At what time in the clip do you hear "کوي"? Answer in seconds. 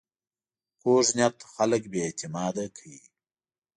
2.77-3.01